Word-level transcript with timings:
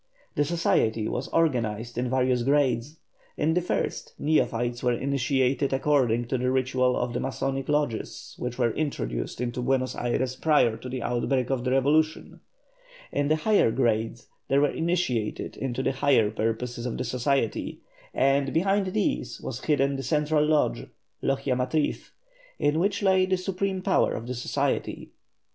The 0.33 0.43
society 0.45 1.07
was 1.07 1.31
organised 1.31 1.95
in 1.95 2.09
various 2.09 2.41
grades; 2.41 2.97
in 3.37 3.53
the 3.53 3.61
first, 3.61 4.15
neophytes 4.17 4.81
were 4.81 4.93
initiated 4.95 5.73
according 5.73 6.25
to 6.29 6.39
the 6.39 6.49
ritual 6.49 6.97
of 6.97 7.13
the 7.13 7.19
Masonic 7.19 7.69
lodges 7.69 8.33
which 8.39 8.57
were 8.57 8.71
introduced 8.71 9.39
into 9.39 9.61
Buenos 9.61 9.95
Ayres 9.95 10.35
prior 10.35 10.75
to 10.75 10.89
the 10.89 11.03
outbreak 11.03 11.51
of 11.51 11.63
the 11.63 11.69
revolution; 11.69 12.39
in 13.11 13.27
the 13.27 13.35
higher 13.35 13.69
grades 13.69 14.25
they 14.47 14.57
were 14.57 14.71
initiated 14.71 15.55
into 15.55 15.83
the 15.83 15.91
higher 15.91 16.31
purposes 16.31 16.87
of 16.87 16.97
the 16.97 17.03
society, 17.03 17.81
and 18.11 18.53
behind 18.55 18.87
these 18.87 19.39
was 19.39 19.63
hidden 19.65 19.97
the 19.97 20.01
central 20.01 20.43
lodge 20.43 20.87
(Logia 21.21 21.55
Matriz), 21.55 22.09
in 22.57 22.79
which 22.79 23.03
lay 23.03 23.27
the 23.27 23.37
supreme 23.37 23.83
power 23.83 24.13
of 24.15 24.25
the 24.25 24.33
society. 24.33 25.11